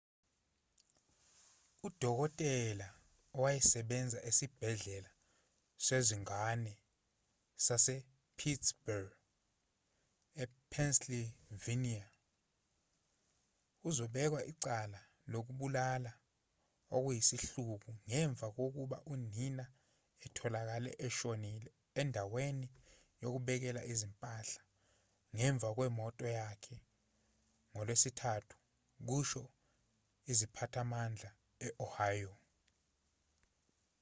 [1.87, 2.87] udokotela
[3.37, 5.11] owayesebenza esibhedlela
[5.85, 6.73] sezingane
[7.65, 9.13] sasepittsburgh
[10.43, 12.05] epennsylvania
[13.87, 14.99] uzobekwa icala
[15.31, 16.11] lokubulala
[16.95, 19.65] okuyisihluku ngemva kokuba unina
[20.25, 21.69] etholakale eshonile
[22.01, 22.67] endaweni
[23.21, 24.61] yokubeka izimpahla
[25.35, 26.77] ngemuva kwemoto yakhe
[27.71, 28.55] ngolwesithathu
[29.07, 29.43] kusho
[30.31, 31.29] iziphathimandla
[31.67, 32.33] e-ohio